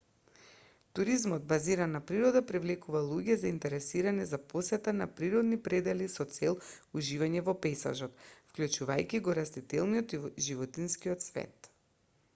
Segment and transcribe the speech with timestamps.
[0.97, 6.57] туризмот базиран на природа привлекува луѓе заинтересирани за посета на природни предели со цел
[7.01, 11.71] уживање во пејзажот вклучувајќи го растителниот и животинскиот свет